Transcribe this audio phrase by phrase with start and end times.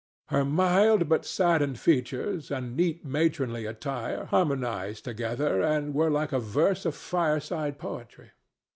[0.29, 6.39] Her mild but saddened features and neat matronly attire harmonized together and were like a
[6.39, 8.31] verse of fireside poetry.